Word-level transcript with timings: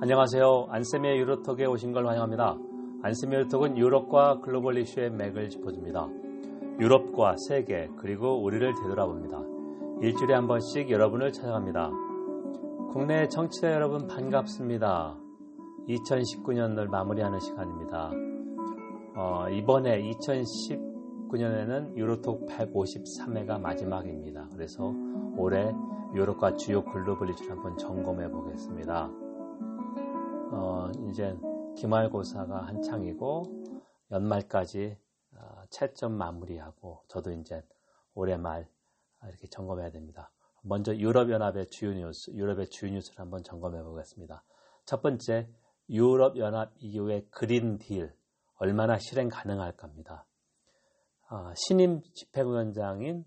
안녕하세요. 0.00 0.68
안쌤의 0.70 1.18
유로톡에 1.18 1.64
오신 1.64 1.92
걸 1.92 2.06
환영합니다. 2.06 2.56
안쌤의 3.02 3.40
유로톡은 3.40 3.76
유럽과 3.76 4.38
글로벌 4.38 4.78
이슈의 4.78 5.10
맥을 5.10 5.50
짚어줍니다. 5.50 6.08
유럽과 6.78 7.34
세계 7.48 7.90
그리고 7.96 8.40
우리를 8.40 8.74
되돌아봅니다. 8.76 9.42
일주일에 10.00 10.34
한 10.34 10.46
번씩 10.46 10.88
여러분을 10.88 11.32
찾아갑니다. 11.32 11.90
국내 12.92 13.26
청취자 13.26 13.72
여러분 13.72 14.06
반갑습니다. 14.06 15.16
2019년을 15.88 16.86
마무리하는 16.86 17.40
시간입니다. 17.40 18.12
어, 19.16 19.48
이번에 19.50 20.00
2019년에는 20.00 21.96
유로톡 21.96 22.46
153회가 22.46 23.60
마지막입니다. 23.60 24.46
그래서 24.52 24.94
올해 25.36 25.74
유럽과 26.14 26.54
주요 26.54 26.84
글로벌 26.84 27.30
이슈를 27.30 27.50
한번 27.50 27.76
점검해 27.76 28.30
보겠습니다. 28.30 29.10
어, 30.50 30.90
이제 31.08 31.36
기말고사가 31.76 32.66
한창이고 32.66 33.42
연말까지 34.10 34.96
어, 35.34 35.62
채점 35.70 36.12
마무리하고 36.12 37.02
저도 37.08 37.32
이제 37.32 37.62
올해 38.14 38.36
말 38.36 38.68
이렇게 39.24 39.46
점검해야 39.48 39.90
됩니다. 39.90 40.30
먼저 40.62 40.94
유럽연합의 40.94 41.68
주요 41.68 41.92
뉴스, 41.92 42.30
유럽의 42.30 42.68
주요 42.70 42.92
뉴스를 42.92 43.20
한번 43.20 43.42
점검해 43.42 43.82
보겠습니다. 43.82 44.42
첫 44.86 45.02
번째, 45.02 45.48
유럽연합 45.90 46.72
이후의 46.78 47.26
그린 47.30 47.78
딜 47.78 48.12
얼마나 48.56 48.98
실행 48.98 49.28
가능할까입니다. 49.28 50.26
어, 51.30 51.52
신임 51.54 52.00
집행위원장인 52.14 53.24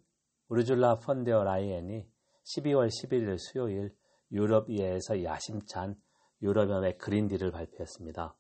우르줄라 0.50 1.00
펀데어 1.00 1.44
라이엔이 1.44 2.08
12월 2.44 2.90
11일 2.90 3.38
수요일 3.38 3.96
유럽의회에서 4.32 5.24
야심찬 5.24 5.96
유럽연합의 6.42 6.98
그린딜을 6.98 7.52
발표했습니다. 7.52 8.36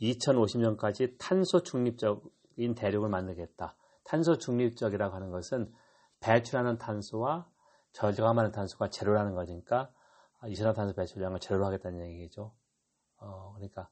2050년까지 0.00 1.16
탄소 1.18 1.62
중립적인 1.62 2.74
대륙을 2.74 3.08
만들겠다. 3.08 3.76
탄소 4.04 4.36
중립적이라고 4.36 5.14
하는 5.14 5.30
것은 5.30 5.72
배출하는 6.20 6.78
탄소와 6.78 7.48
저감하는 7.92 8.52
탄소가 8.52 8.90
제로라는 8.90 9.34
거니까 9.34 9.90
이산화탄소 10.46 10.94
배출량을 10.94 11.40
제로로 11.40 11.66
하겠다는 11.66 12.00
얘기죠. 12.10 12.52
어, 13.18 13.52
그러니까 13.54 13.88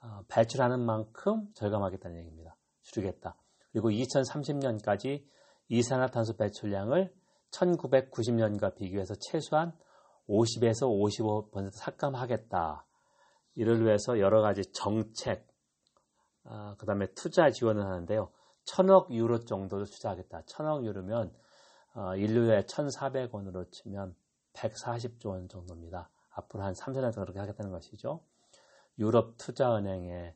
어, 0.00 0.22
배출하는 0.28 0.80
만큼 0.80 1.48
절감하겠다는 1.54 2.18
얘기입니다. 2.18 2.56
줄이겠다. 2.82 3.36
그리고 3.72 3.90
2030년까지 3.90 5.24
이산화탄소 5.68 6.36
배출량을 6.36 7.12
1990년과 7.50 8.74
비교해서 8.74 9.14
최소한 9.18 9.72
50에서 10.28 10.88
55% 11.52 11.70
삭감하겠다. 11.72 12.86
이를 13.54 13.84
위해서 13.84 14.18
여러 14.18 14.40
가지 14.40 14.62
정책, 14.72 15.46
아, 16.44 16.74
그 16.78 16.86
다음에 16.86 17.06
투자 17.14 17.50
지원을 17.50 17.84
하는데요. 17.84 18.30
천억 18.64 19.12
유로 19.12 19.40
정도를 19.40 19.86
투자하겠다. 19.86 20.42
천억 20.46 20.84
유로면 20.84 21.32
어, 21.94 22.16
인류에 22.16 22.62
1,400원으로 22.62 23.70
치면 23.70 24.14
140조 24.54 25.26
원 25.26 25.48
정도입니다. 25.48 26.10
앞으로 26.30 26.62
한 26.62 26.74
3, 26.74 26.94
4년 26.94 27.12
정도 27.12 27.20
그렇게 27.20 27.40
하겠다는 27.40 27.70
것이죠. 27.70 28.22
유럽 28.98 29.36
투자은행에 29.36 30.34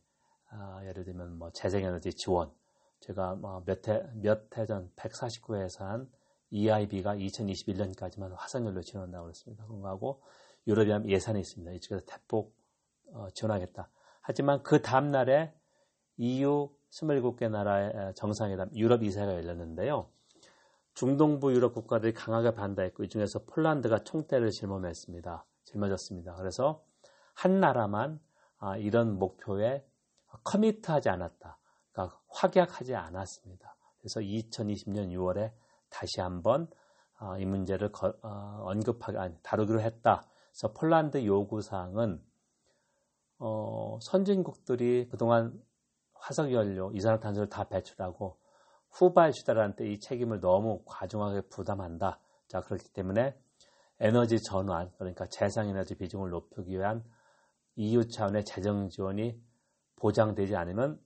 아, 0.51 0.81
예를 0.85 1.05
들면 1.05 1.39
뭐 1.39 1.51
재생에너지 1.51 2.13
지원, 2.15 2.53
제가 3.01 3.35
뭐 3.35 3.63
몇해 3.67 4.67
전 4.67 4.91
149회에서 4.97 5.81
한 5.81 6.11
EIB가 6.51 7.17
2021년까지만 7.17 8.33
화산연료 8.35 8.83
지원한다고 8.83 9.25
그랬습니다. 9.25 9.67
그거하고 9.67 10.23
유럽연합 10.67 11.09
예산이 11.09 11.41
있습니다. 11.41 11.73
이쪽에서 11.73 12.05
대폭 12.07 12.55
어, 13.13 13.29
지원하겠다. 13.35 13.89
하지만 14.21 14.63
그 14.63 14.83
다음 14.83 15.11
날에 15.11 15.55
EU 16.17 16.71
27개 16.91 17.51
나라의 17.51 18.15
정상회담 18.15 18.71
유럽 18.75 19.03
이사회가 19.03 19.35
열렸는데요. 19.35 20.09
중동부 20.95 21.53
유럽 21.53 21.75
국가들이 21.75 22.15
강하게 22.15 22.55
반대했고 22.55 23.05
이 23.05 23.09
중에서 23.09 23.45
폴란드가 23.45 24.05
총대를 24.05 24.51
짊어했습니다. 24.51 25.45
짊어졌습니다. 25.65 26.35
그래서 26.37 26.83
한 27.35 27.61
나라만 27.61 28.19
아, 28.59 28.77
이런 28.79 29.19
목표에 29.19 29.85
커미트하지 30.43 31.11
않았다. 31.11 31.59
그러니까 31.93 32.19
확약하지 32.29 32.95
않았습니다. 32.95 33.77
그래서 33.99 34.21
2020년 34.21 35.11
6월에 35.11 35.53
다시 35.91 36.21
한번 36.21 36.69
아, 37.19 37.37
이 37.39 37.45
문제를 37.45 37.91
어, 38.23 38.63
언급하기 38.63 39.19
아니 39.19 39.35
다루기로 39.43 39.81
했다. 39.81 40.27
그래서 40.51 40.73
폴란드 40.73 41.27
요구 41.27 41.61
사항은 41.61 42.23
어, 43.39 43.99
선진국들이 44.03 45.09
그동안 45.11 45.63
화석연료, 46.15 46.93
이산화탄소를 46.95 47.49
다 47.49 47.65
배출하고 47.65 48.39
후발 48.91 49.33
주달한테 49.33 49.91
이 49.91 50.01
책임을 50.01 50.41
너무 50.41 50.83
과중하게 50.87 51.43
부담한다. 51.49 52.19
자, 52.49 52.61
그렇기 52.63 52.89
때문에 52.93 53.37
에너지 54.01 54.41
전환, 54.43 54.91
그러니까 54.99 55.27
재생에너지 55.27 55.97
비중을 55.97 56.31
높이기 56.31 56.79
위한 56.79 57.05
EU 57.77 58.09
차원의 58.09 58.45
재정 58.45 58.89
지원이 58.89 59.41
보장되지 59.97 60.57
않으면 60.57 61.01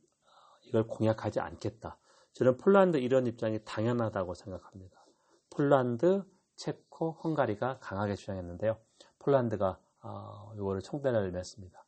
이걸 0.64 0.86
공약하지 0.86 1.40
않겠다. 1.40 1.98
저는 2.32 2.56
폴란드 2.58 2.98
이런 2.98 3.26
입장이 3.26 3.64
당연하다고 3.64 4.34
생각합니다. 4.34 5.04
폴란드, 5.50 6.24
체코, 6.56 7.12
헝가리가 7.24 7.78
강하게 7.80 8.14
주장했는데요. 8.14 8.78
폴란드가 9.18 9.80
어, 10.02 10.52
이거를 10.54 10.80
총대를 10.80 11.32
맺습니다. 11.32 11.84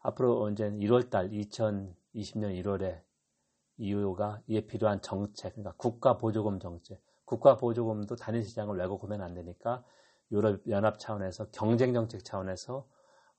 앞으로 0.00 0.42
언제 0.42 0.70
1월달 0.70 1.32
2020년 1.32 2.62
1월에 2.62 3.02
EU가 3.78 4.40
이에 4.46 4.62
필요한 4.62 5.00
정책, 5.02 5.54
그러니까 5.54 5.74
국가 5.76 6.16
보조금 6.16 6.58
정책, 6.58 7.00
국가 7.24 7.56
보조금도 7.56 8.16
단일 8.16 8.42
시장을 8.44 8.88
깨면은 8.88 9.24
안 9.24 9.34
되니까 9.34 9.84
유럽 10.30 10.60
연합 10.68 10.98
차원에서 10.98 11.50
경쟁 11.50 11.92
정책 11.92 12.24
차원에서 12.24 12.86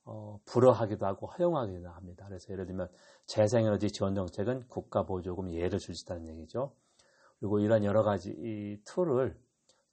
어, 0.05 0.39
불허하기도 0.45 1.05
하고 1.05 1.27
허용하기도 1.27 1.89
합니다. 1.89 2.25
그래서 2.27 2.53
예를 2.53 2.65
들면 2.65 2.89
재생에너지 3.25 3.91
지원 3.91 4.15
정책은 4.15 4.67
국가 4.69 5.03
보조금 5.03 5.51
예외를 5.51 5.79
줄수 5.79 6.05
있다는 6.05 6.27
얘기죠. 6.27 6.73
그리고 7.39 7.59
이런 7.59 7.83
여러 7.83 8.03
가지 8.03 8.29
이 8.29 8.77
tool을 8.85 9.37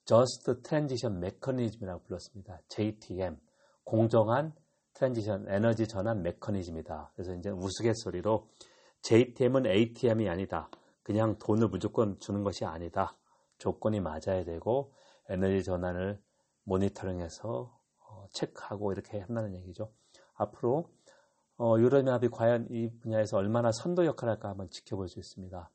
Just 0.05 0.61
Transition 0.61 1.17
Mechanism이라고 1.17 2.03
불렀습니다. 2.03 2.61
JTM 2.69 3.37
공정한 3.83 4.53
transition 4.95 5.45
에너지 5.49 5.87
전환 5.87 6.23
메커니즘이다. 6.23 7.11
그래서 7.13 7.35
이제 7.35 7.49
우스갯소리로 7.49 8.47
JTM은 9.01 9.67
ATM이 9.67 10.27
아니다. 10.29 10.69
그냥 11.03 11.37
돈을 11.37 11.67
무조건 11.67 12.17
주는 12.19 12.43
것이 12.43 12.65
아니다. 12.65 13.17
조건이 13.57 13.99
맞아야 13.99 14.43
되고 14.43 14.93
에너지 15.29 15.63
전환을 15.63 16.19
모니터링해서 16.63 17.77
어, 17.99 18.25
체크하고 18.31 18.93
이렇게 18.93 19.19
한다는 19.19 19.53
얘기죠. 19.55 19.91
앞으로 20.33 20.89
어, 21.57 21.75
유럽연합이 21.77 22.29
과연 22.29 22.67
이 22.69 22.89
분야에서 22.99 23.37
얼마나 23.37 23.71
선도 23.71 24.05
역할을 24.05 24.33
할까 24.33 24.49
한번 24.49 24.69
지켜볼 24.69 25.09
수 25.09 25.19
있습니다. 25.19 25.69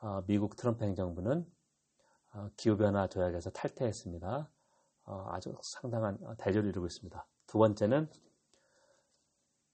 어, 0.00 0.22
미국 0.26 0.56
트럼프 0.56 0.84
행정부는 0.84 1.46
어, 2.32 2.50
기후변화 2.56 3.06
조약에서 3.08 3.50
탈퇴했습니다. 3.50 4.50
어, 5.04 5.24
아주 5.28 5.54
상당한 5.62 6.18
대조를 6.38 6.70
이루고 6.70 6.86
있습니다. 6.86 7.26
두 7.46 7.58
번째는 7.58 8.08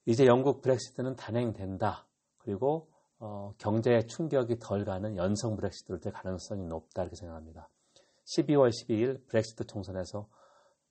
이제 0.05 0.27
영국 0.27 0.63
브렉시트는 0.63 1.17
단행된다. 1.17 2.07
그리고 2.39 2.89
어, 3.19 3.55
경제 3.59 4.05
충격이 4.07 4.59
덜 4.59 4.85
가는 4.85 5.17
연성 5.17 5.57
브렉시트를 5.57 6.01
될 6.01 6.13
가능성이 6.13 6.67
높다 6.67 7.03
이렇게 7.03 7.17
생각합니다. 7.17 7.69
12월 8.25 8.71
12일 8.71 9.27
브렉시트 9.29 9.67
총선에서 9.67 10.29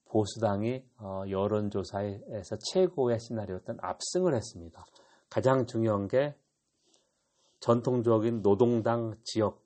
보수당이 0.05 0.85
어, 0.97 1.23
여론조사에서 1.29 2.57
최고의 2.72 3.19
시나리오였던 3.19 3.79
압승을 3.81 4.34
했습니다. 4.34 4.85
가장 5.29 5.66
중요한 5.66 6.08
게 6.08 6.35
전통적인 7.59 8.41
노동당 8.41 9.16
지역 9.23 9.61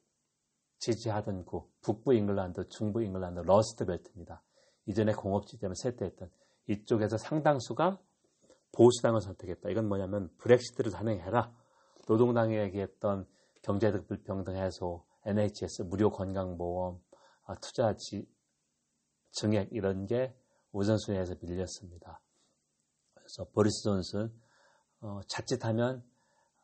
지지하던 0.80 1.46
구, 1.46 1.68
북부 1.82 2.14
잉글랜드, 2.14 2.70
중부 2.70 3.02
잉글랜드, 3.04 3.40
러스트 3.40 3.86
벨트입니다. 3.86 4.42
이전에 4.86 5.14
공업지 5.14 5.58
때문에 5.58 5.76
쇠퇴했던 5.76 6.30
이쪽에서 6.68 7.18
상당수가 7.18 8.00
보수당을 8.76 9.22
선택했다. 9.22 9.70
이건 9.70 9.88
뭐냐면 9.88 10.30
브렉시트를 10.38 10.92
단행해라. 10.92 11.52
노동당이 12.08 12.56
얘기했던 12.58 13.28
경제적 13.64 14.08
불평등 14.08 14.56
해소, 14.56 15.06
NHS 15.26 15.84
무료 15.84 16.12
건강보험, 16.12 17.02
아, 17.46 17.56
투자 17.56 17.96
지, 17.96 18.28
증액 19.32 19.70
이런 19.72 20.06
게 20.06 20.36
우선순위에서 20.72 21.36
밀렸습니다. 21.42 22.22
그래서 23.14 23.46
보리스 23.54 23.84
존슨 23.84 24.32
어, 25.02 25.22
자칫하면 25.28 26.04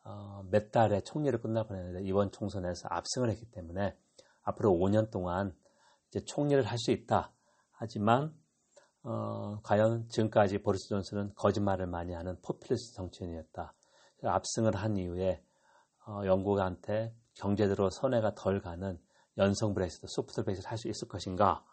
어, 0.04 0.44
몇 0.50 0.70
달에 0.70 1.00
총리를 1.00 1.40
끝나 1.40 1.64
보냈는데 1.64 2.06
이번 2.06 2.30
총선에서 2.30 2.88
압승을 2.90 3.30
했기 3.30 3.46
때문에 3.46 3.96
앞으로 4.42 4.70
5년 4.72 5.10
동안 5.10 5.56
이제 6.08 6.24
총리를 6.24 6.62
할 6.64 6.78
수 6.78 6.90
있다. 6.90 7.32
하지만 7.72 8.34
어, 9.04 9.58
과연 9.62 10.08
지금까지 10.08 10.58
보리스 10.58 10.88
존슨은 10.88 11.34
거짓말을 11.34 11.86
많이 11.86 12.12
하는 12.12 12.40
포퓰리스트 12.42 12.94
정치인이었다. 12.94 13.74
압승을 14.22 14.76
한 14.76 14.96
이후에 14.96 15.42
어, 16.06 16.22
영국한테 16.24 17.14
경제적으로 17.34 17.90
손해가 17.90 18.34
덜 18.34 18.60
가는 18.60 19.00
연성 19.38 19.74
브렉시트, 19.74 20.06
소프트 20.08 20.44
브렉시트를 20.44 20.70
할 20.70 20.78
수 20.78 20.88
있을 20.88 21.08
것인가? 21.08 21.64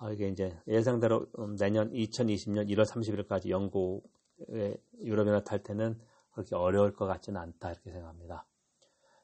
어, 0.00 0.10
이게 0.12 0.28
이제 0.28 0.58
예상대로 0.66 1.26
음, 1.38 1.56
내년 1.56 1.90
2020년 1.90 2.68
1월 2.70 2.86
30일까지 2.86 3.50
영국의 3.50 4.80
유럽연합 5.00 5.44
탈퇴는 5.44 6.00
그렇게 6.32 6.54
어려울 6.54 6.94
것 6.94 7.06
같지는 7.06 7.40
않다 7.40 7.72
이렇게 7.72 7.90
생각합니다. 7.90 8.46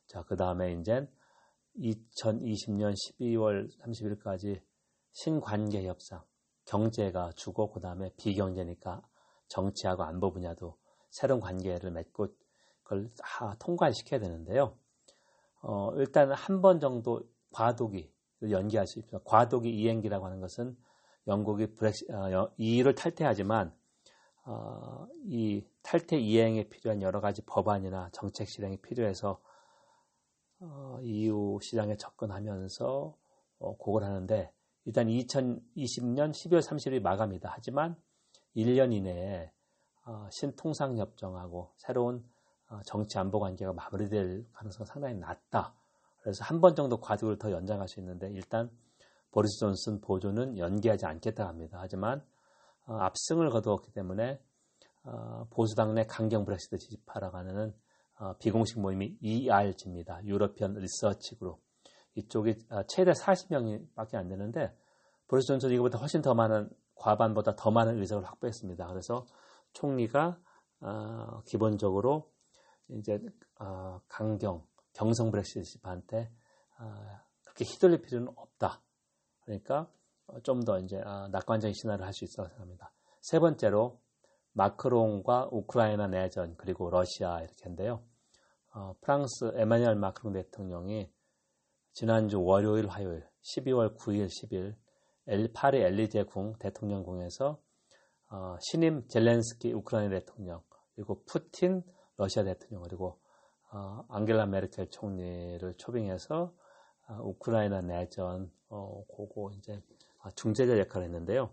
자, 0.07 0.23
그 0.25 0.37
다음에 0.37 0.73
이제 0.73 1.09
2020년 1.79 2.95
12월 2.95 3.71
30일까지 3.81 4.61
신관계 5.13 5.87
협상, 5.87 6.23
경제가 6.67 7.33
주고 7.37 7.71
그 7.71 7.81
다음에 7.81 8.11
비경제니까 8.17 9.03
정치하고 9.49 10.03
안보 10.05 10.33
분야도 10.33 10.77
새로운 11.11 11.41
관계를 11.41 11.91
맺고 11.91 12.29
그걸 12.83 13.11
다 13.17 13.57
통과시켜야 13.59 14.21
되는데요. 14.21 14.77
어, 15.63 15.93
일단 15.97 16.33
한 16.33 16.61
번 16.61 16.81
정도 16.81 17.23
과도기 17.53 18.13
연기할 18.43 18.87
수 18.87 18.99
있습니다. 18.99 19.21
과도기 19.25 19.71
이행기라고 19.71 20.27
하는 20.27 20.41
것은 20.41 20.77
영국이 21.27 21.75
브렉시, 21.75 22.07
어, 22.13 22.51
EU를 22.59 22.95
탈퇴하지만 22.95 23.75
어, 24.47 25.07
이 25.25 25.65
탈퇴 25.83 26.19
이행에 26.19 26.69
필요한 26.69 27.01
여러 27.01 27.21
가지 27.21 27.43
법안이나 27.47 28.11
정책 28.13 28.49
실행이 28.49 28.79
필요해서 28.79 29.41
어, 30.61 30.99
EU 31.03 31.59
시장에 31.63 31.97
접근하면서 31.97 33.17
어, 33.61 33.77
그걸 33.79 34.05
하는데 34.05 34.53
일단 34.85 35.07
2020년 35.09 36.31
12월 36.33 36.61
30일 36.61 37.01
마감이다. 37.01 37.51
하지만 37.53 37.97
1년 38.57 38.93
이내에 38.93 39.51
어, 40.07 40.29
신통상 40.31 40.99
협정하고 40.99 41.73
새로운 41.77 42.25
어, 42.69 42.81
정치 42.85 43.19
안보 43.19 43.41
관계가 43.41 43.73
마무리될 43.73 44.47
가능성이 44.53 44.87
상당히 44.87 45.15
낮다. 45.17 45.75
그래서 46.21 46.45
한 46.45 46.61
번 46.61 46.75
정도 46.75 46.99
과도를 46.99 47.39
더 47.39 47.51
연장할 47.51 47.89
수 47.89 48.01
있는데 48.01 48.31
일단 48.31 48.71
보리스 49.31 49.59
존슨 49.59 50.01
보조는 50.01 50.59
연기하지 50.59 51.07
않겠다 51.07 51.47
합니다. 51.49 51.79
하지만 51.81 52.25
어, 52.87 52.95
압승을 52.97 53.51
거두었기 53.51 53.93
때문에 53.93 54.41
어, 55.05 55.47
보수당 55.51 55.95
내 55.95 56.07
강경 56.07 56.45
브렉시트 56.45 56.79
지지파라고 56.79 57.37
하는 57.37 57.75
어, 58.17 58.37
비공식 58.39 58.81
모임이 58.81 59.17
ERG입니다. 59.21 60.25
유러피언 60.25 60.75
리서치 60.75 61.37
그룹. 61.37 61.64
이쪽이 62.15 62.67
아, 62.71 62.83
최대 62.85 63.13
40명밖에 63.13 64.15
안 64.15 64.29
되는데 64.29 64.77
보리스 65.29 65.47
존슨 65.49 65.71
이거보다 65.71 65.99
훨씬 65.99 66.23
더 66.23 66.35
많은 66.35 66.71
과반보다 66.95 67.57
더 67.57 67.71
많은 67.71 67.99
의석을 67.99 68.25
확보했습니다. 68.25 68.87
그래서 68.87 69.27
총리가 69.73 70.39
어, 70.81 71.43
기본적으로 71.47 72.31
이제 72.89 73.19
어, 73.59 74.01
강경 74.09 74.65
경성 74.93 75.31
브렉시트한테 75.31 76.31
어, 76.79 76.95
그렇게 77.43 77.65
휘둘릴 77.65 78.03
필요는 78.03 78.33
없다. 78.37 78.81
그러니까 79.41 79.89
좀 80.43 80.61
더 80.65 80.79
이제 80.79 80.99
낙관적인 81.31 81.75
신화를 81.75 82.05
할 82.05 82.13
수 82.13 82.25
있다고 82.25 82.49
생각합니다. 82.49 82.93
세 83.21 83.39
번째로 83.39 84.01
마크롱과 84.53 85.49
우크라이나 85.51 86.07
내전 86.07 86.57
그리고 86.57 86.89
러시아 86.91 87.41
이렇게 87.43 87.69
인데요. 87.69 88.03
프랑스 89.01 89.53
에마니엘 89.55 89.97
마크롱 89.97 90.33
대통령이 90.33 91.11
지난주 91.95 92.43
월요일, 92.43 92.89
화요일, 92.89 93.25
12월 93.43 93.97
9일, 93.97 94.27
10일 94.27 94.75
엘, 95.27 95.53
파리 95.53 95.79
엘리제 95.79 96.25
궁 96.25 96.55
대통령궁에서 96.59 97.57
어, 98.31 98.57
신임 98.61 99.07
젤렌스키 99.07 99.73
우크라이나 99.73 100.11
대통령 100.19 100.61
그리고 100.97 101.23
푸틴 101.25 101.85
러시아 102.17 102.43
대통령 102.43 102.83
그리고 102.83 103.21
어, 103.71 104.05
앙겔라 104.09 104.47
메르켈 104.47 104.91
총리를 104.91 105.75
초빙해서 105.77 106.53
어, 107.07 107.15
우크라이나 107.23 107.81
내전 107.83 108.51
어, 108.71 109.05
고고 109.07 109.53
이제 109.53 109.81
아, 110.19 110.33
중재자 110.33 110.77
역할을 110.81 111.07
했는데요. 111.07 111.51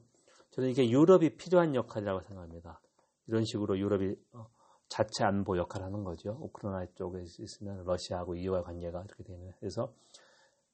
저는 0.49 0.69
이게 0.69 0.89
유럽이 0.89 1.38
필요한 1.38 1.75
역할이라고 1.75 2.21
생각합니다. 2.21 2.81
이런 3.27 3.45
식으로 3.45 3.77
유럽이 3.77 4.15
어, 4.33 4.47
자체 4.89 5.23
안보 5.23 5.55
역할을 5.55 5.85
하는 5.85 6.03
거죠. 6.03 6.35
우크라이나 6.41 6.91
쪽에 6.95 7.21
있으면 7.21 7.83
러시아하고 7.85 8.35
EU와 8.38 8.63
관계가 8.63 9.03
이렇게 9.05 9.23
되는 9.23 9.53
그래서 9.59 9.93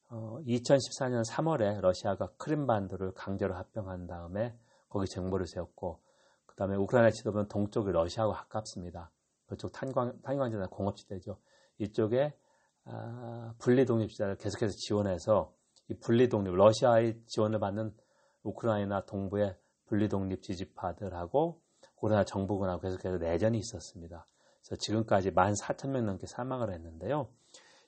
어, 0.09 0.39
2014년 0.45 1.25
3월에 1.29 1.81
러시아가 1.81 2.27
크림반도를 2.37 3.13
강제로 3.13 3.55
합병한 3.55 4.07
다음에 4.07 4.57
거기 4.89 5.07
정부를 5.07 5.47
세웠고 5.47 5.99
그 6.45 6.55
다음에 6.55 6.75
우크라이나 6.75 7.11
지도부는 7.11 7.47
동쪽이 7.49 7.91
러시아하고 7.91 8.33
가깝습니다. 8.33 9.11
그쪽 9.47 9.71
탄광, 9.71 10.21
탄광지나 10.21 10.67
공업지대죠. 10.67 11.37
이쪽에 11.79 12.33
아, 12.85 13.53
분리독립지대를 13.59 14.37
계속해서 14.37 14.73
지원해서 14.77 15.53
이 15.89 15.93
분리독립, 15.95 16.53
러시아의 16.53 17.21
지원을 17.25 17.59
받는 17.59 17.93
우크라이나 18.43 19.05
동부의 19.05 19.57
분리독립 19.87 20.41
지지파들하고 20.41 21.61
우크라이나 21.97 22.23
정부군하고 22.23 22.81
계속해서 22.81 23.17
내전이 23.17 23.57
있었습니다. 23.57 24.25
그래서 24.61 24.79
지금까지 24.79 25.31
14,000명 25.31 26.03
넘게 26.03 26.27
사망을 26.27 26.73
했는데요. 26.73 27.29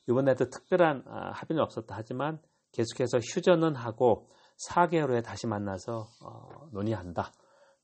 이번에도 0.09 0.49
특별한 0.49 1.03
아, 1.05 1.31
합의는 1.31 1.61
없었다 1.61 1.95
하지만 1.95 2.41
계속해서 2.71 3.19
휴전은 3.19 3.75
하고 3.75 4.27
4개월 4.67 5.09
후에 5.09 5.21
다시 5.21 5.45
만나서 5.45 6.07
어, 6.23 6.67
논의한다. 6.71 7.31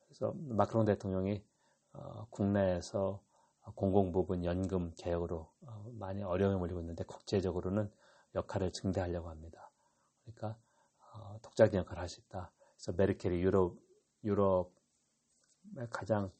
그래서 0.05 0.33
마크롱 0.35 0.85
대통령이 0.85 1.43
어, 1.93 2.25
국내에서 2.31 3.21
공공부분 3.75 4.43
연금 4.43 4.91
개혁으로 4.97 5.51
어, 5.67 5.85
많이 5.93 6.23
어려움을 6.23 6.57
몰리고 6.57 6.79
있는데 6.79 7.03
국제적으로는 7.03 7.91
역할을 8.33 8.71
증대하려고 8.71 9.29
합니다. 9.29 9.71
그러니까 10.23 10.57
어, 11.13 11.37
독자적인 11.43 11.79
역할을 11.81 12.01
할 12.01 12.09
수 12.09 12.21
있다. 12.21 12.51
그래서 12.75 12.91
메르켈이 12.97 13.39
유럽 13.39 13.77
유럽의 14.23 14.73
가장 15.91 16.31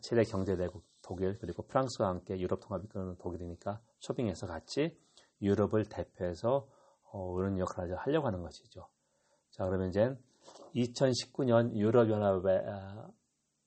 최대 0.00 0.22
경제대국 0.22 0.84
독일 1.02 1.38
그리고 1.38 1.62
프랑스와 1.66 2.08
함께 2.08 2.38
유럽 2.38 2.60
통합이 2.60 2.86
이끄는 2.86 3.18
독일이니까 3.18 3.80
쇼핑해서 3.98 4.46
같이 4.46 4.96
유럽을 5.40 5.86
대표해서 5.88 6.68
어, 7.12 7.38
이런 7.38 7.58
역할을 7.58 7.96
하려고 7.96 8.26
하는 8.26 8.42
것이죠. 8.42 8.88
자, 9.50 9.66
그러면 9.66 9.88
이제 9.88 10.16
2019년 10.74 11.76
유럽연합의 11.76 12.64
아, 12.66 13.08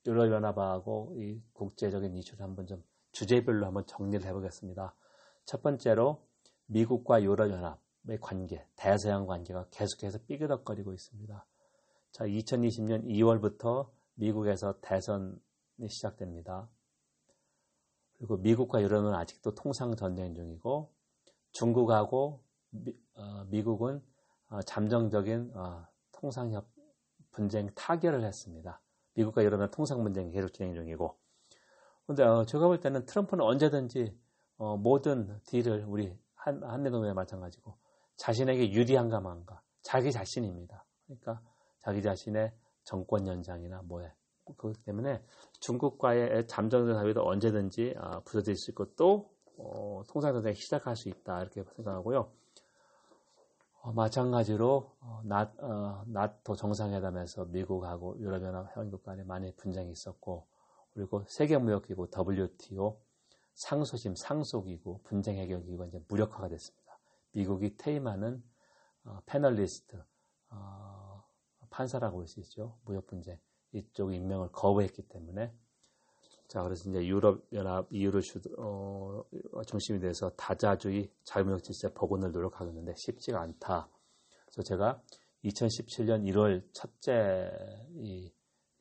유럽연합하고 0.06 1.16
이 1.18 1.42
국제적인 1.54 2.16
이슈를 2.16 2.44
한번 2.44 2.68
좀 2.68 2.84
주제별로 3.12 3.66
한번 3.66 3.86
정리를 3.86 4.26
해보겠습니다. 4.26 4.94
첫 5.46 5.62
번째로 5.62 6.22
미국과 6.68 7.24
유럽연합의 7.24 8.20
관계, 8.22 8.66
대서양 8.76 9.26
관계가 9.26 9.68
계속해서 9.72 10.20
삐그덕거리고 10.28 10.94
있습니다. 10.94 11.46
자, 12.12 12.26
2020년 12.26 13.06
2월부터 13.06 13.90
미국에서 14.16 14.80
대선이 14.82 15.40
시작됩니다. 15.90 16.70
그리고 18.18 18.38
미국과 18.38 18.82
유럽은 18.82 19.14
아직도 19.14 19.54
통상 19.54 19.96
전쟁 19.96 20.34
중이고 20.34 20.92
중국하고 21.58 22.44
미, 22.70 22.94
어, 23.16 23.64
국은 23.64 24.02
어, 24.50 24.62
잠정적인 24.62 25.54
어, 25.56 25.88
통상협 26.12 26.68
분쟁 27.32 27.74
타결을 27.74 28.24
했습니다. 28.24 28.80
미국과 29.16 29.44
유럽은 29.44 29.72
통상 29.72 30.04
분쟁이 30.04 30.32
계속 30.32 30.54
진행 30.54 30.76
중이고. 30.76 31.18
근데 32.06 32.24
어, 32.24 32.46
제가 32.46 32.68
볼 32.68 32.80
때는 32.80 33.06
트럼프는 33.06 33.44
언제든지 33.44 34.16
어, 34.58 34.78
모든 34.78 35.40
딜을 35.46 35.86
우리 35.88 36.16
한, 36.36 36.64
한미동맹에 36.64 37.14
마찬가지고 37.14 37.76
자신에게 38.18 38.72
유리한가 38.72 39.20
만가 39.20 39.62
자기 39.82 40.12
자신입니다. 40.12 40.86
그러니까 41.06 41.42
자기 41.80 42.04
자신의 42.04 42.54
정권 42.84 43.26
연장이나 43.26 43.82
뭐에 43.84 44.14
그렇기 44.58 44.84
때문에 44.84 45.24
중국과의 45.60 46.48
잠정적 46.48 46.98
합의도 46.98 47.28
언제든지 47.28 47.96
어, 47.98 48.22
부서질 48.26 48.56
수 48.56 48.70
있고 48.72 48.94
또 48.94 49.37
어, 49.58 50.04
통상 50.08 50.34
전쟁 50.34 50.54
시작할 50.54 50.96
수 50.96 51.10
있다 51.10 51.42
이렇게 51.42 51.64
생각하고요. 51.76 52.32
어, 53.82 53.92
마찬가지로 53.94 54.92
어, 55.00 55.22
나, 55.24 55.52
어, 55.60 56.04
나토 56.08 56.56
정상회담에서 56.56 57.46
미국하고 57.46 58.20
유럽연합 58.20 58.76
회원국 58.76 59.04
간에 59.04 59.24
많이 59.24 59.56
분쟁이 59.56 59.92
있었고 59.92 60.46
그리고 60.94 61.24
세계무역기구 61.28 62.10
WTO 62.16 63.00
상소심 63.54 64.16
상속이고 64.16 65.02
분쟁 65.04 65.38
해결기구가 65.38 65.86
이제 65.88 66.04
무력화가 66.08 66.48
됐습니다. 66.50 67.00
미국이 67.32 67.78
퇴임하는 67.78 68.44
어, 69.06 69.20
패널리스트 69.26 70.04
어, 70.50 71.24
판사라고 71.70 72.18
볼 72.18 72.28
수 72.28 72.40
있죠. 72.42 72.78
무역 72.86 73.08
분쟁 73.08 73.40
이쪽 73.72 74.14
임명을 74.14 74.52
거부했기 74.52 75.04
때문에 75.04 75.54
자, 76.48 76.64
그래서 76.64 76.90
이제 76.90 77.06
유럽연합 77.06 77.88
EU를 77.92 78.22
주, 78.22 78.40
어, 78.58 79.24
중심이 79.66 80.00
돼서 80.00 80.30
다자주의 80.38 81.12
자유무역 81.24 81.62
질서 81.62 81.92
복원을 81.94 82.32
노력하겠는데 82.32 82.94
쉽지가 82.96 83.42
않다. 83.42 83.90
그래서 84.46 84.62
제가 84.64 85.02
2017년 85.44 86.24
1월 86.24 86.64
첫째 86.72 87.52
이 87.96 88.32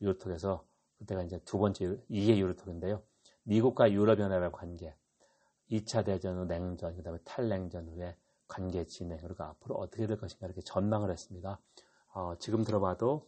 유로톡에서 0.01 0.65
그때가 0.99 1.23
이제 1.23 1.39
두 1.43 1.57
번째 1.57 1.97
2회 2.09 2.37
유로톡인데요. 2.37 3.03
미국과 3.43 3.91
유럽연합의 3.91 4.51
관계, 4.53 4.95
2차 5.69 6.05
대전 6.05 6.37
후 6.37 6.45
냉전, 6.45 6.95
그 6.95 7.03
다음에 7.03 7.19
탈냉전 7.25 7.89
후에 7.89 8.15
관계 8.47 8.85
진행, 8.85 9.19
그리고 9.21 9.43
앞으로 9.43 9.75
어떻게 9.75 10.07
될 10.07 10.17
것인가 10.17 10.47
이렇게 10.47 10.61
전망을 10.61 11.11
했습니다. 11.11 11.59
어, 12.13 12.35
지금 12.39 12.63
들어봐도 12.63 13.27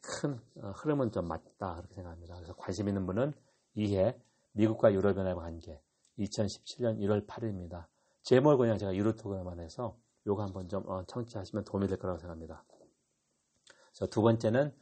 큰 0.00 0.40
어, 0.56 0.72
흐름은 0.76 1.12
좀 1.12 1.28
맞다 1.28 1.76
그렇게 1.76 1.94
생각합니다. 1.94 2.34
그래서 2.34 2.54
관심 2.54 2.88
있는 2.88 3.06
분은 3.06 3.32
2회 3.76 4.18
미국과 4.52 4.92
유럽연합의 4.92 5.34
관계 5.36 5.82
2017년 6.18 6.98
1월 6.98 7.26
8일입니다. 7.26 7.86
제목을 8.22 8.58
그냥 8.58 8.78
제가 8.78 8.94
유로토그만 8.94 9.60
해서 9.60 9.96
요거 10.26 10.42
한번 10.42 10.68
좀 10.68 10.88
어, 10.88 11.04
청취하시면 11.06 11.64
도움이 11.64 11.86
될 11.88 11.98
거라고 11.98 12.18
생각합니다. 12.18 12.64
두 14.10 14.22
번째는 14.22 14.74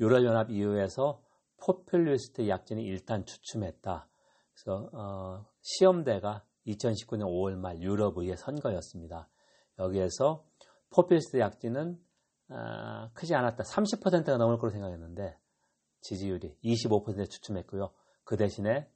유럽연합 0.00 0.50
이후에서 0.50 1.22
포퓰리스트 1.64 2.48
약진이 2.48 2.82
일단 2.82 3.24
추춤했다. 3.24 4.08
그래서 4.52 4.90
어, 4.92 5.46
시험대가 5.62 6.44
2019년 6.66 7.24
5월 7.26 7.56
말 7.56 7.80
유럽의회 7.80 8.36
선거였습니다. 8.36 9.28
여기에서 9.78 10.44
포퓰리스트 10.90 11.38
약진은 11.38 12.00
어, 12.50 13.10
크지 13.14 13.34
않았다. 13.34 13.64
30%가 13.64 14.36
넘을 14.36 14.58
거로 14.58 14.70
생각했는데 14.70 15.36
지지율이 16.00 16.56
25%에 16.62 17.26
추춤했고요. 17.26 17.90
그 18.24 18.36
대신에 18.36 18.88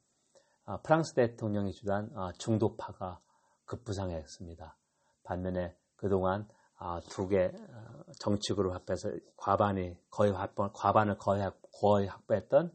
어, 0.64 0.80
프랑스 0.82 1.14
대통령이 1.14 1.72
주도한 1.72 2.10
어, 2.16 2.32
중도파가 2.32 3.20
급부상했습니다. 3.64 4.76
반면에 5.22 5.76
그동안 5.96 6.48
아, 6.76 7.00
두개 7.08 7.46
어, 7.46 8.12
정치 8.18 8.52
그룹 8.54 8.74
합해서 8.74 9.10
과반이 9.36 9.96
거의 10.10 10.32
합, 10.32 10.54
과반을 10.54 11.18
거의, 11.18 11.50
거의 11.80 12.06
확보했던 12.06 12.72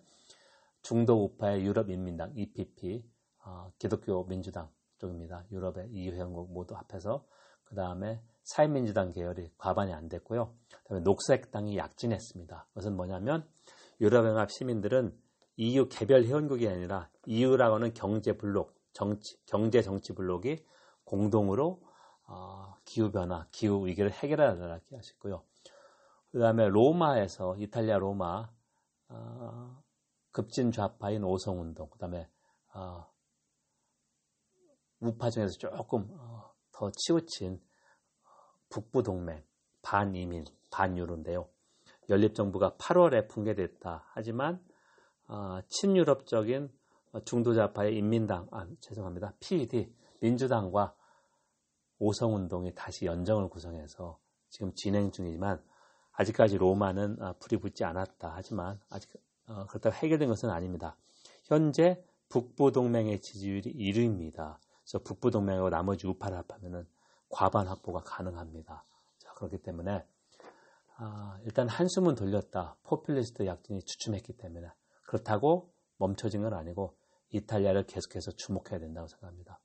중도 0.81 1.23
우파의 1.23 1.63
유럽 1.63 1.89
인민당 1.89 2.33
EPP 2.35 3.09
어, 3.45 3.71
기독교 3.79 4.25
민주당 4.25 4.69
쪽입니다. 4.97 5.45
유럽의 5.51 5.89
EU 5.91 6.13
회원국 6.13 6.51
모두 6.51 6.75
합해서 6.75 7.25
그 7.63 7.75
다음에 7.75 8.21
사회민주당 8.43 9.11
계열이 9.11 9.51
과반이 9.57 9.93
안 9.93 10.09
됐고요. 10.09 10.53
그다음에 10.83 11.01
녹색당이 11.03 11.77
약진했습니다. 11.77 12.67
그것은 12.69 12.95
뭐냐면 12.95 13.47
유럽연합 14.01 14.51
시민들은 14.51 15.17
EU 15.57 15.87
개별 15.89 16.23
회원국이 16.23 16.67
아니라 16.67 17.09
EU라고 17.25 17.79
는 17.79 17.93
경제 17.93 18.33
블록, 18.37 18.75
정치, 18.91 19.37
경제 19.45 19.81
정치 19.81 20.13
블록이 20.13 20.65
공동으로 21.03 21.81
어, 22.25 22.75
기후 22.85 23.11
변화, 23.11 23.45
기후 23.51 23.85
위기를 23.85 24.11
해결하라고 24.11 24.97
하시고요. 24.97 25.43
그 26.31 26.39
다음에 26.39 26.67
로마에서 26.67 27.55
이탈리아 27.57 27.97
로마 27.97 28.49
어, 29.09 29.83
급진 30.31 30.71
좌파인 30.71 31.23
오성 31.23 31.61
운동, 31.61 31.89
그 31.89 31.99
다음에 31.99 32.27
어, 32.73 33.05
우파 34.99 35.29
중에서 35.29 35.57
조금 35.57 36.07
어, 36.11 36.51
더 36.71 36.91
치우친 36.91 37.61
북부 38.69 39.03
동맹, 39.03 39.43
반이민, 39.83 40.45
반유로인데요. 40.71 41.47
연립 42.09 42.33
정부가 42.33 42.75
8월에 42.77 43.27
붕괴됐다. 43.27 44.05
하지만 44.13 44.55
어, 44.55 44.72
친유럽적인 45.67 46.69
중도좌파의 47.25 47.95
인민당, 47.95 48.47
아, 48.51 48.67
죄송합니다. 48.79 49.33
PED, 49.39 49.93
민주당과 50.19 50.95
오성운동이 51.99 52.73
다시 52.73 53.05
연정을 53.05 53.49
구성해서 53.49 54.19
지금 54.49 54.73
진행 54.73 55.11
중이지만 55.11 55.63
아직까지 56.13 56.57
로마는 56.57 57.17
아, 57.21 57.33
불이 57.33 57.59
붙지 57.59 57.83
않았다. 57.83 58.31
하지만 58.35 58.79
아직 58.89 59.11
어, 59.47 59.65
그렇다고 59.67 59.95
해결된 59.95 60.27
것은 60.29 60.49
아닙니다. 60.49 60.95
현재 61.45 62.03
북부동맹의 62.29 63.21
지지율이 63.21 63.73
1위입니다. 63.73 64.57
그래서 64.81 64.99
북부동맹하고 65.03 65.69
나머지 65.69 66.07
우파를 66.07 66.37
합하면 66.37 66.87
과반 67.29 67.67
확보가 67.67 68.01
가능합니다. 68.03 68.83
자, 69.17 69.33
그렇기 69.33 69.59
때문에 69.59 70.05
아, 70.97 71.39
일단 71.43 71.67
한숨은 71.67 72.15
돌렸다. 72.15 72.77
포퓰리스트 72.83 73.45
약진이 73.45 73.83
추춤했기 73.83 74.33
때문에 74.33 74.67
그렇다고 75.13 75.71
멈춰진 75.97 76.41
건 76.41 76.53
아니고 76.53 76.97
이탈리아를 77.29 77.85
계속해서 77.85 78.31
주목해야 78.31 78.79
된다고 78.79 79.07
생각합니다. 79.07 79.59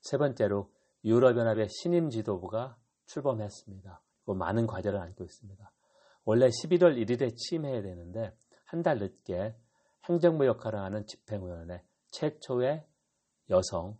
세 0.00 0.16
번째로 0.16 0.72
유럽연합의 1.04 1.68
신임 1.68 2.08
지도부가 2.08 2.78
출범했습니다. 3.04 4.02
많은 4.24 4.66
과제를 4.66 4.98
안고 4.98 5.24
있습니다. 5.24 5.72
원래 6.24 6.48
11월 6.48 6.96
1일에 6.96 7.36
취임해야 7.36 7.82
되는데 7.82 8.34
한 8.64 8.82
달 8.82 8.98
늦게 8.98 9.54
행정부 10.08 10.46
역할을 10.46 10.78
하는 10.78 11.06
집행위원회 11.06 11.84
최초의 12.10 12.84
여성 13.50 13.98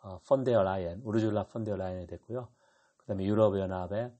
어, 0.00 0.20
펀데어 0.28 0.62
라이언, 0.62 1.02
우르줄라 1.04 1.48
펀데어 1.48 1.76
라이언이 1.76 2.06
됐고요. 2.06 2.48
그 2.96 3.06
다음에 3.06 3.24
유럽연합의 3.24 4.12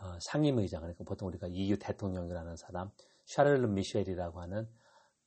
어, 0.00 0.18
상임의장, 0.20 0.80
그러니까 0.80 1.04
보통 1.04 1.28
우리가 1.28 1.46
EU 1.46 1.78
대통령이라는 1.78 2.56
사람, 2.56 2.90
샤를르 3.26 3.66
미셸이라고 3.68 4.40
하는 4.40 4.68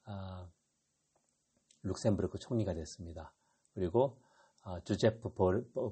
어, 0.08 0.50
룩셈부르크 1.84 2.40
총리가 2.40 2.74
됐습니다. 2.74 3.34
그리고 3.74 4.18
어, 4.64 4.80
주제프 4.82 5.34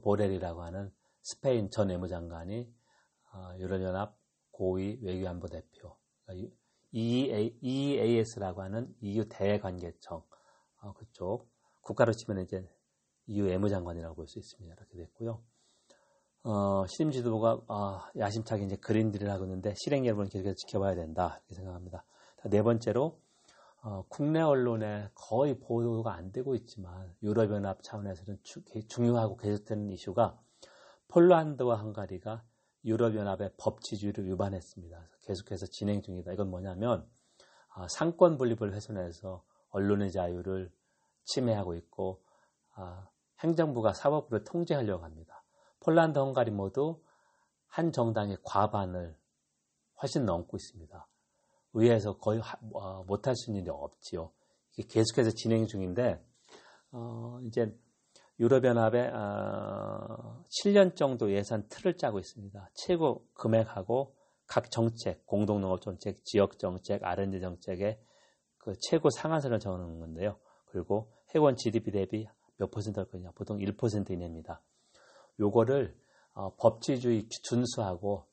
보렐이라고 0.01 0.63
하는 0.63 0.91
스페인 1.21 1.69
전 1.69 1.89
외무장관이 1.89 2.73
어, 3.33 3.53
유럽연합 3.57 4.17
고위 4.51 4.99
외교안보 5.01 5.47
대표, 5.47 5.97
EEAS라고 6.91 8.61
하는 8.61 8.95
EU 9.01 9.27
대관계청 9.27 10.23
어, 10.81 10.93
그쪽 10.93 11.49
국가로 11.81 12.13
치면 12.13 12.43
이제 12.43 12.67
EU 13.27 13.45
외무장관이라고 13.45 14.15
볼 14.15 14.27
수 14.27 14.39
있습니다. 14.39 14.75
이렇게 14.75 14.97
됐고요. 14.97 15.43
어, 16.43 16.85
신임 16.87 17.11
지도부가 17.11 17.61
어, 17.67 18.01
야심차게 18.17 18.65
이제 18.65 18.75
그린딜을 18.77 19.29
하고 19.29 19.45
있는데 19.45 19.73
실행 19.77 20.05
여부는 20.05 20.29
계속해서 20.29 20.55
지켜봐야 20.55 20.95
된다 20.95 21.41
이렇게 21.47 21.55
생각합니다. 21.55 22.05
네 22.45 22.61
번째로 22.61 23.19
어, 23.87 24.03
국내 24.09 24.41
언론에 24.41 25.11
거의 25.13 25.59
보도가 25.59 26.11
안 26.11 26.31
되고 26.31 26.55
있지만 26.55 27.15
유럽연합 27.21 27.83
차원에서는 27.83 28.39
주, 28.41 28.63
중요하고 28.87 29.37
계속되는 29.37 29.91
이슈가 29.91 30.41
폴란드와 31.09 31.75
헝가리가 31.75 32.43
유럽연합의 32.83 33.51
법치주의를 33.57 34.25
위반했습니다. 34.25 35.09
계속해서 35.21 35.67
진행 35.67 36.01
중이다. 36.01 36.33
이건 36.33 36.49
뭐냐면 36.49 37.07
아, 37.75 37.87
상권 37.87 38.39
분립을 38.39 38.73
훼손해서 38.73 39.45
언론의 39.69 40.11
자유를 40.11 40.73
침해하고 41.25 41.75
있고 41.75 42.23
아, 42.73 43.07
행정부가 43.41 43.93
사법부를 43.93 44.45
통제하려고 44.45 45.03
합니다. 45.03 45.43
폴란드, 45.81 46.17
헝가리 46.17 46.49
모두 46.49 47.03
한 47.67 47.91
정당의 47.91 48.39
과반을 48.41 49.15
훨씬 50.01 50.25
넘고 50.25 50.57
있습니다. 50.57 51.07
의회에서 51.75 52.17
거의 52.17 52.41
어, 52.73 53.03
못할 53.03 53.35
수 53.35 53.51
있는 53.51 53.61
일이 53.61 53.69
없지요. 53.69 54.31
계속해서 54.89 55.31
진행 55.31 55.67
중인데 55.67 56.19
어, 56.91 57.39
이제 57.45 57.73
유럽연합에 58.39 59.09
어, 59.13 60.43
7년 60.49 60.95
정도 60.95 61.31
예산 61.31 61.67
틀을 61.69 61.97
짜고 61.97 62.19
있습니다. 62.19 62.69
최고 62.73 63.25
금액하고 63.33 64.15
각 64.47 64.71
정책, 64.71 65.25
공동농업 65.25 65.81
정책, 65.81 66.23
지역 66.23 66.59
정책, 66.59 67.03
R&D 67.03 67.39
정책의 67.39 67.99
그 68.57 68.73
최고 68.79 69.09
상한선을 69.09 69.59
정하는 69.59 69.99
건데요. 69.99 70.37
그리고 70.65 71.11
해원 71.33 71.55
GDP 71.55 71.91
대비 71.91 72.27
몇 72.57 72.71
퍼센트일 72.71 73.05
거냐? 73.07 73.31
보통 73.35 73.57
1% 73.57 74.11
이내입니다. 74.11 74.61
요거를 75.39 75.95
어, 76.33 76.55
법치주의 76.55 77.27
준수하고 77.29 78.25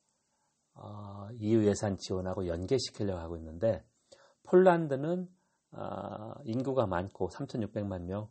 어, 0.75 1.29
EU 1.39 1.65
예산 1.67 1.97
지원하고 1.99 2.47
연계시키려고 2.47 3.19
하고 3.21 3.37
있는데 3.37 3.85
폴란드는 4.45 5.29
어, 5.73 6.35
인구가 6.45 6.87
많고 6.87 7.29
3,600만 7.29 8.03
명, 8.03 8.29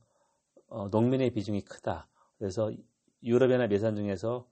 어, 0.67 0.87
농민의 0.89 1.31
비중이 1.31 1.61
크다. 1.63 2.07
그래서 2.37 2.71
유럽연합 3.23 3.71
예산 3.71 3.95
중에서 3.95 4.47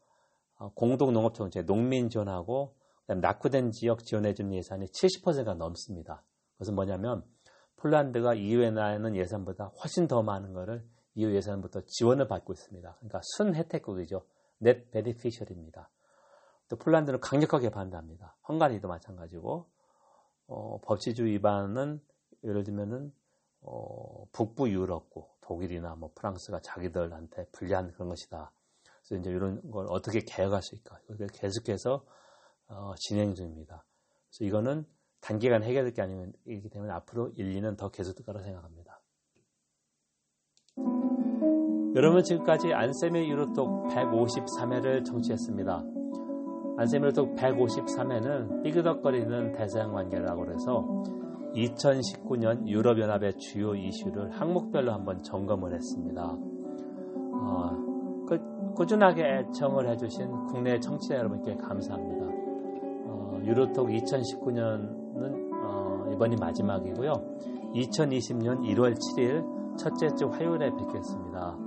어, 0.58 0.74
공동농업 0.74 1.36
정책, 1.36 1.66
농민 1.66 2.10
지원하고 2.10 2.76
낙후된 3.08 3.72
지역 3.72 4.04
지원해주는 4.04 4.54
예산이 4.54 4.86
70%가 4.88 5.56
넘습니다. 5.56 6.24
그것은 6.54 6.76
뭐냐면 6.76 7.24
폴란드가 7.78 8.36
EU에 8.36 8.72
나는 8.72 9.16
예산보다 9.16 9.72
훨씬 9.82 10.08
더 10.08 10.22
많은 10.22 10.54
것을 10.54 10.86
EU 11.16 11.34
예산부터 11.34 11.82
지원을 11.86 12.28
받고 12.28 12.54
있습니다. 12.54 12.96
그러니까 13.00 13.22
순 13.24 13.56
혜택국이죠. 13.56 14.26
넷 14.60 14.92
베디피셜입니다. 14.92 15.90
또 16.70 16.78
폴란드는 16.78 17.20
강력하게 17.20 17.72
반대합니다. 17.72 18.38
헝가리도 18.48 18.88
마찬가지고 18.88 19.68
어, 20.48 20.80
법치주의 20.82 21.34
위반은 21.34 22.00
예를 22.44 22.64
들면은 22.64 23.12
어, 23.62 24.26
북부 24.32 24.70
유럽국 24.70 25.38
독일이나 25.42 25.96
뭐 25.96 26.12
프랑스가 26.16 26.62
자기들한테 26.62 27.48
불리한 27.52 27.92
그런 27.94 28.10
것이다. 28.10 28.52
그래서 29.04 29.20
이제 29.20 29.32
이런 29.32 29.70
걸 29.72 29.88
어떻게 29.90 30.22
개혁할 30.22 30.62
수 30.62 30.76
있을까? 30.76 31.00
이걸 31.10 31.28
계속해서 31.28 32.06
어, 32.68 32.94
진행 32.98 33.34
중입니다. 33.34 33.84
그래서 34.30 34.46
이거는 34.46 34.86
단기간 35.22 35.64
해결될 35.64 35.94
게 35.94 36.02
아니기 36.02 36.70
때문에 36.70 36.92
앞으로 36.94 37.30
1, 37.36 37.56
2는 37.56 37.78
더 37.78 37.90
계속될 37.90 38.26
거라 38.26 38.42
생각합니다. 38.44 39.02
여러분 41.96 42.24
지금까지 42.24 42.74
안쌤의 42.74 43.28
유로톡 43.30 43.90
153회를 43.90 45.04
청취했습니다. 45.04 45.99
유로톡 46.80 47.36
153회는 47.36 48.64
삐그덕거리는 48.64 49.52
대서양관계라고 49.52 50.52
해서 50.54 50.86
2019년 51.54 52.68
유럽연합의 52.68 53.38
주요 53.38 53.76
이슈를 53.76 54.32
항목별로 54.32 54.92
한번 54.94 55.22
점검을 55.24 55.74
했습니다. 55.74 56.24
어, 57.34 57.72
꾸, 58.76 58.86
준하게 58.86 59.24
애청을 59.24 59.90
해주신 59.90 60.46
국내 60.48 60.80
청취자 60.80 61.16
여러분께 61.16 61.56
감사합니다. 61.58 62.26
어, 63.08 63.40
유로톡 63.44 63.90
2019년은 63.90 65.50
어, 65.62 66.06
이번이 66.14 66.38
마지막이고요. 66.38 67.12
2020년 67.76 68.62
1월 68.62 68.96
7일 68.96 69.78
첫째 69.78 70.14
주 70.16 70.28
화요일에 70.28 70.70
뵙겠습니다. 70.70 71.58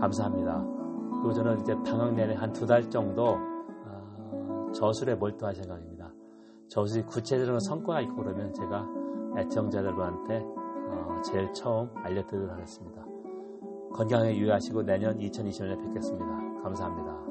감사합니다. 0.00 0.64
그리고 1.12 1.32
저는 1.32 1.60
이제 1.60 1.74
방학 1.84 2.14
내내 2.14 2.34
한 2.34 2.52
두 2.52 2.66
달 2.66 2.88
정도 2.88 3.24
어, 3.24 3.49
저술에 4.72 5.14
몰두할 5.14 5.54
생각입니다. 5.54 6.12
저술이 6.68 7.04
구체적인 7.04 7.58
성과가 7.60 8.00
있고 8.02 8.16
그러면 8.16 8.52
제가 8.54 8.86
애청자 9.38 9.78
여러분한테 9.78 10.42
어, 10.44 11.20
제일 11.24 11.52
처음 11.52 11.90
알려드리도록 11.96 12.50
하겠습니다. 12.50 13.04
건강에 13.92 14.36
유의하시고 14.36 14.82
내년 14.82 15.18
2020년에 15.18 15.86
뵙겠습니다. 15.86 16.26
감사합니다. 16.62 17.29